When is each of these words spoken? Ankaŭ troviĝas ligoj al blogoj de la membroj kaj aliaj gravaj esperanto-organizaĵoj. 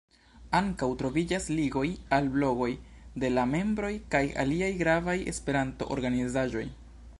Ankaŭ 0.59 0.87
troviĝas 1.01 1.45
ligoj 1.59 1.83
al 2.17 2.29
blogoj 2.37 2.71
de 3.25 3.31
la 3.35 3.45
membroj 3.53 3.93
kaj 4.15 4.25
aliaj 4.45 4.73
gravaj 4.83 5.19
esperanto-organizaĵoj. 5.35 6.69